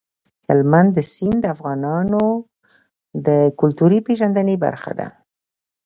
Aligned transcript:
هلمند 0.47 0.95
سیند 1.11 1.39
د 1.41 1.45
افغانانو 1.55 2.23
د 3.25 3.27
کلتوري 3.59 3.99
پیژندنې 4.07 4.55
برخه 4.65 4.91
ده. 4.99 5.07